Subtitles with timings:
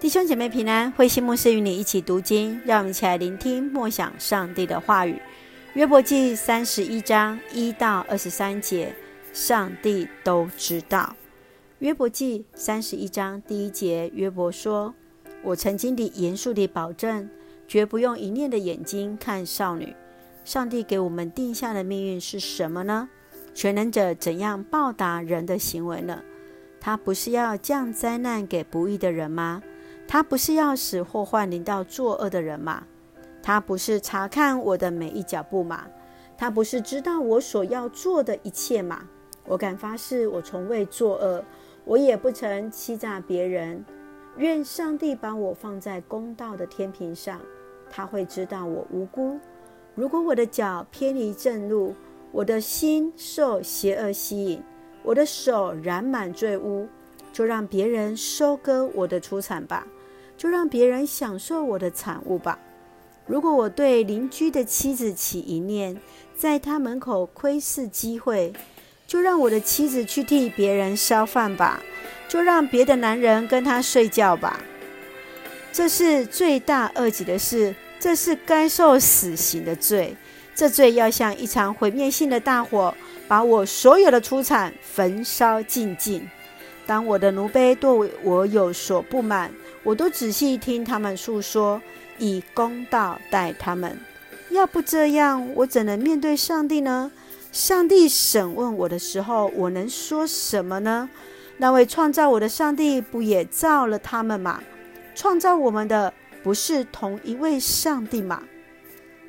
[0.00, 5.20] 弟兄姐妹平安，慧馨牧师与你一起读经，让我们一起来聆听默想上帝的话语。
[5.74, 8.94] 约伯记三十一章一到二十三节，
[9.34, 11.14] 上帝都知道。
[11.80, 14.94] 约伯记三十一章第一节，约伯说
[15.44, 17.28] ：“我曾经地严肃地保证，
[17.68, 19.94] 绝不用一念的眼睛看少女。
[20.46, 23.06] 上帝给我们定下的命运是什么呢？
[23.52, 26.22] 全能者怎样报答人的行为呢？
[26.80, 29.62] 他不是要降灾难给不义的人吗？”
[30.12, 32.82] 他不是要使祸患临到作恶的人吗？
[33.40, 35.86] 他不是查看我的每一脚步吗？
[36.36, 39.04] 他不是知道我所要做的一切吗？
[39.46, 41.44] 我敢发誓，我从未作恶，
[41.84, 43.84] 我也不曾欺诈别人。
[44.36, 47.40] 愿上帝把我放在公道的天平上，
[47.88, 49.38] 他会知道我无辜。
[49.94, 51.94] 如果我的脚偏离正路，
[52.32, 54.60] 我的心受邪恶吸引，
[55.04, 56.88] 我的手染满罪污，
[57.32, 59.86] 就让别人收割我的出产吧。
[60.40, 62.58] 就让别人享受我的产物吧。
[63.26, 65.94] 如果我对邻居的妻子起一念，
[66.34, 68.50] 在他门口窥视机会，
[69.06, 71.82] 就让我的妻子去替别人烧饭吧。
[72.26, 74.58] 就让别的男人跟他睡觉吧。
[75.74, 80.16] 这是罪大恶极的事，这是该受死刑的罪。
[80.54, 82.94] 这罪要像一场毁灭性的大火，
[83.28, 86.26] 把我所有的出产焚烧尽尽。
[86.86, 87.90] 当我的奴婢对
[88.24, 91.80] 我有所不满，我都仔细听他们诉说，
[92.18, 93.98] 以公道待他们。
[94.50, 97.10] 要不这样，我怎能面对上帝呢？
[97.52, 101.08] 上帝审问我的时候，我能说什么呢？
[101.56, 104.62] 那位创造我的上帝不也造了他们吗？
[105.14, 108.42] 创造我们的不是同一位上帝吗？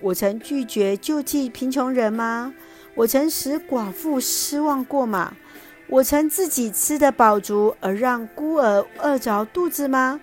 [0.00, 2.54] 我曾拒绝救济贫穷人吗？
[2.94, 5.34] 我曾使寡妇失望过吗？
[5.88, 10.20] 我曾自己吃得饱足，而让孤儿饿着肚子吗？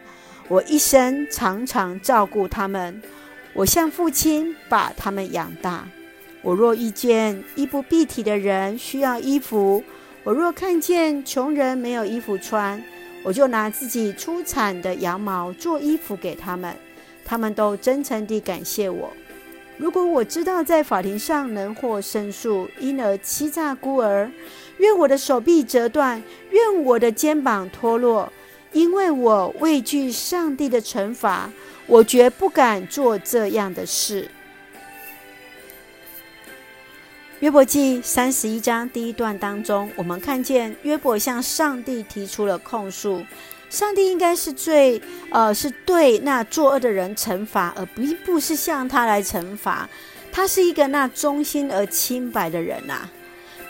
[0.50, 3.02] 我一生常常照顾他们，
[3.54, 5.88] 我像父亲把他们养大。
[6.42, 9.82] 我若遇见衣不蔽体的人需要衣服，
[10.26, 12.84] 我若看见穷人没有衣服穿，
[13.24, 16.76] 我就拿自己出产的羊毛做衣服给他们。
[17.24, 19.10] 他们都真诚地感谢我。
[19.78, 24.32] 如果我知道在法庭上能获胜诉，因而欺诈孤儿，
[24.78, 28.32] 愿我的手臂折断，愿我的肩膀脱落。
[28.72, 31.52] 因为我畏惧上帝的惩罚，
[31.86, 34.30] 我绝不敢做这样的事。
[37.40, 43.22] 约伯记三十一章第一段当中，我们看见约伯向上帝提出了控诉，
[43.74, 45.02] 上帝应该是最
[45.32, 49.90] 呃是对那作恶的人惩罚，而并不是向他来惩罚。
[50.32, 53.10] 他是一个那忠心而清白的人呐、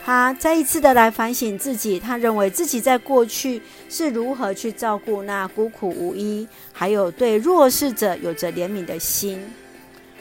[0.04, 9.42] 他再一次的来反省自己，他认为自己在过去是如何去照顾那孤苦无依，还有对弱势者有着怜悯的心。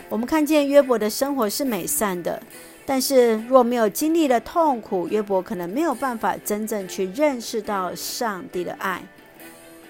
[0.08, 2.40] 我们看见约伯的生活是美善的，
[2.86, 9.02] 但是若没有经历了痛苦，约伯可能没有办法真正去认识到上帝的爱。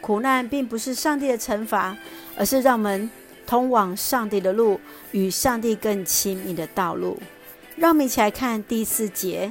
[0.02, 1.96] 苦难并不是上帝的惩罚，
[2.36, 3.08] 而是让我们
[3.46, 4.78] 通往上帝的路，
[5.12, 7.18] 与上帝更亲密的道路。
[7.76, 9.50] 让我们一起来看第四节。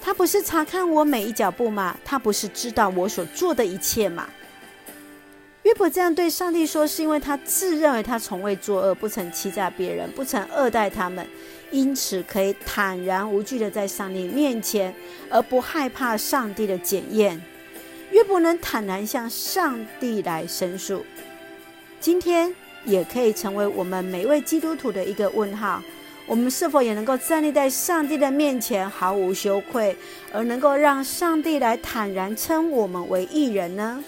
[0.00, 1.94] 他不是查看我每一脚步吗？
[2.04, 4.26] 他不是知道我所做的一切吗？
[5.64, 11.26] 约伯这样对上帝说，是因为他自认为他从未作恶，不曾欺诈别人，不曾恶待他们，
[11.72, 14.94] 因此可以坦然无惧的在上帝面前，
[15.28, 17.42] 而不害怕上帝的检验。
[18.10, 21.04] 越不能坦然向上帝来申诉，
[22.00, 22.54] 今天
[22.84, 25.82] 也可以成为我们每位基督徒的一个问号。
[26.26, 29.96] 我们是否也能够站立在上帝的面前，毫无羞愧，
[30.30, 34.04] 而能够让上帝来坦然称我们为义人呢？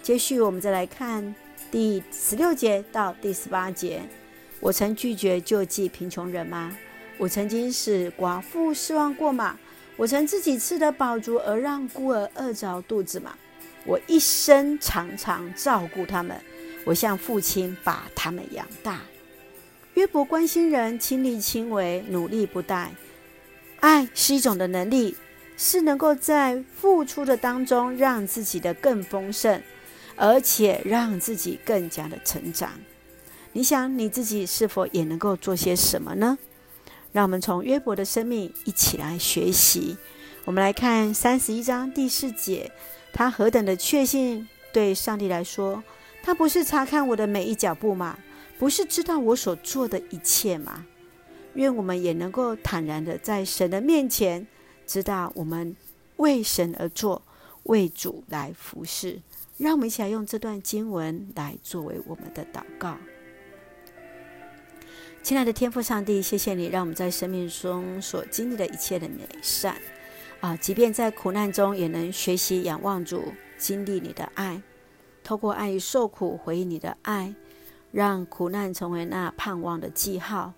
[0.00, 1.34] 接续，我们再来看
[1.70, 4.00] 第十六节到第十八节：
[4.58, 6.74] 我曾拒绝救济贫穷人吗？
[7.18, 9.58] 我曾经使寡妇失望过吗？
[9.98, 13.34] 我曾自己吃得饱足，而让孤儿饿着肚子吗？
[13.84, 16.40] 我一生常常照顾他们，
[16.84, 19.00] 我像父亲把他们养大。
[19.94, 22.90] 约伯关心人，亲力亲为，努力不怠。
[23.80, 25.16] 爱是一种的能力，
[25.56, 29.60] 是能够在付出的当中让自己的更丰盛，
[30.14, 32.70] 而且让自己更加的成长。
[33.52, 36.38] 你想你自己是否也能够做些什么呢？
[37.18, 39.96] 让我们从约伯的生命一起来学习。
[40.44, 42.70] 我们来看三十一章第四节，
[43.12, 45.82] 他何等的确信，对上帝来说，
[46.22, 48.16] 他不是查看我的每一脚步吗？
[48.56, 50.86] 不是知道我所做的一切吗？
[51.54, 54.46] 愿我们也能够坦然的在神的面前，
[54.86, 55.74] 知道我们
[56.18, 57.20] 为神而做，
[57.64, 59.20] 为主来服侍。
[59.56, 62.96] 让我们一起来用这段经文来作为我们的祷告。
[65.22, 69.76] 亲爱的天父上帝，谢谢你让我们在生命中所经历的一切的美善
[70.40, 73.22] 啊，即便在苦难中，也能学习仰望主，
[73.58, 74.62] 经历你的爱，
[75.22, 77.34] 透过爱与受苦回应你的爱，
[77.92, 80.54] 让苦难成为那盼望的记号，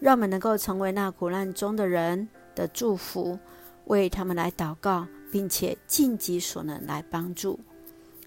[0.00, 3.38] 让我们能够成为那苦难中的人的祝福，
[3.86, 7.58] 为他们来祷告，并且尽己所能来帮助。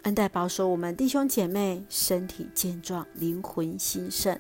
[0.04, 4.40] 恩待保守我们弟兄姐妹身体健壮，灵魂兴盛。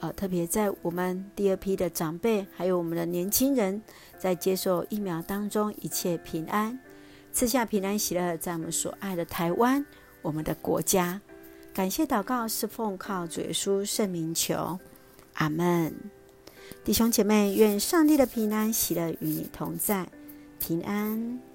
[0.00, 3.82] 呃，特别在我们第二批的长辈，还有我们的年轻人，
[4.18, 6.78] 在接受疫苗当中，一切平安，
[7.32, 9.84] 赐下平安喜乐，在我们所爱的台湾，
[10.22, 11.20] 我们的国家。
[11.74, 14.78] 感谢祷告是奉靠主耶稣圣名求，
[15.34, 15.94] 阿门。
[16.84, 20.08] 弟兄姐妹，愿上帝的平安喜乐与你同在，
[20.58, 21.47] 平安。